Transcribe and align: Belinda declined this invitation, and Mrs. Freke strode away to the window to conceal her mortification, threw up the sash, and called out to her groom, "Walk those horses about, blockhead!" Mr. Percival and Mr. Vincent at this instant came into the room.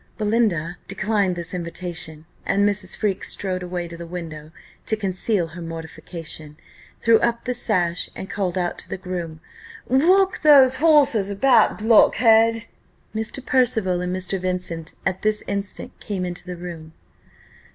Belinda 0.17 0.79
declined 0.87 1.35
this 1.35 1.53
invitation, 1.53 2.25
and 2.43 2.67
Mrs. 2.67 2.97
Freke 2.97 3.23
strode 3.23 3.61
away 3.61 3.87
to 3.87 3.95
the 3.95 4.07
window 4.07 4.49
to 4.87 4.95
conceal 4.95 5.49
her 5.49 5.61
mortification, 5.61 6.57
threw 6.99 7.19
up 7.19 7.45
the 7.45 7.53
sash, 7.53 8.09
and 8.15 8.27
called 8.27 8.57
out 8.57 8.79
to 8.79 8.89
her 8.89 8.97
groom, 8.97 9.41
"Walk 9.87 10.41
those 10.41 10.77
horses 10.77 11.29
about, 11.29 11.77
blockhead!" 11.77 12.65
Mr. 13.13 13.45
Percival 13.45 14.01
and 14.01 14.11
Mr. 14.11 14.39
Vincent 14.41 14.95
at 15.05 15.21
this 15.21 15.43
instant 15.45 15.91
came 15.99 16.25
into 16.25 16.47
the 16.47 16.55
room. 16.57 16.93